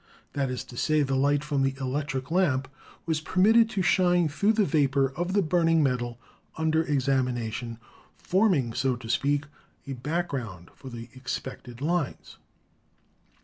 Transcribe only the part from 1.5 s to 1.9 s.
the